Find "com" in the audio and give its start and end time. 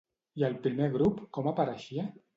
1.39-1.53